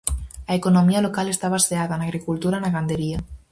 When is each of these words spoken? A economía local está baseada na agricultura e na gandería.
A 0.51 0.53
economía 0.59 1.03
local 1.07 1.27
está 1.29 1.47
baseada 1.57 1.93
na 1.97 2.05
agricultura 2.07 2.55
e 2.59 2.61
na 2.63 2.73
gandería. 2.75 3.17